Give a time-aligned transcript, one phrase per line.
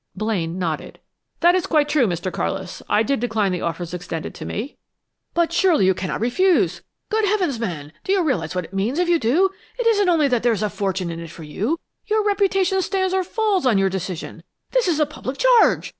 [0.15, 0.97] Blaine nodded.
[1.41, 2.31] "That is quite true, Mr.
[2.31, 2.81] Carlis.
[2.89, 4.77] I did decline the offers extended to me."
[5.35, 6.81] "But surely you cannot refuse!
[7.11, 9.51] Good heavens, man, do you realize what it means if you do?
[9.77, 11.77] It isn't only that there is a fortune in it for you,
[12.07, 14.41] your reputation stands or falls on your decision!
[14.71, 15.89] This is a public charge!